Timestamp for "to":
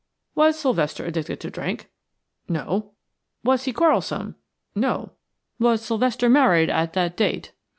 1.41-1.51